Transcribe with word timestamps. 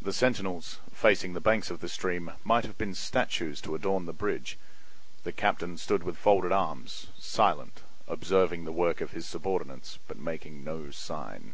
The 0.00 0.14
sentinels, 0.14 0.78
facing 0.94 1.34
the 1.34 1.38
banks 1.40 1.70
of 1.70 1.80
the 1.80 1.88
stream, 1.90 2.30
might 2.42 2.64
have 2.64 2.78
been 2.78 2.94
statues 2.94 3.60
to 3.60 3.74
adorn 3.74 4.06
the 4.06 4.14
bridge. 4.14 4.56
The 5.24 5.30
captain 5.32 5.76
stood 5.76 6.04
with 6.04 6.16
folded 6.16 6.52
arms, 6.52 7.08
silent, 7.18 7.82
observing 8.08 8.64
the 8.64 8.72
work 8.72 9.02
of 9.02 9.10
his 9.10 9.26
subordinates, 9.26 9.98
but 10.08 10.16
making 10.18 10.64
no 10.64 10.90
sign. 10.90 11.52